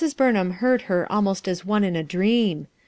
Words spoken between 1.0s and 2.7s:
almost as one in a dream.